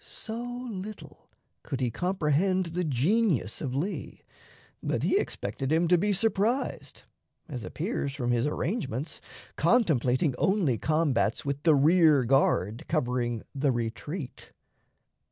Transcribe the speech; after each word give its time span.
So 0.00 0.42
little 0.68 1.28
could 1.62 1.80
he 1.80 1.92
comprehend 1.92 2.66
the 2.66 2.82
genius 2.82 3.60
of 3.60 3.72
Lee, 3.72 4.24
that 4.82 5.04
he 5.04 5.16
expected 5.16 5.70
him 5.70 5.86
to 5.86 5.96
be 5.96 6.12
surprised, 6.12 7.04
as 7.48 7.62
appears 7.62 8.12
from 8.12 8.32
his 8.32 8.48
arrangements 8.48 9.20
contemplating 9.54 10.34
only 10.38 10.76
combats 10.76 11.44
with 11.44 11.62
the 11.62 11.76
rear 11.76 12.24
guard 12.24 12.84
covering 12.88 13.44
the 13.54 13.70
retreat. 13.70 14.50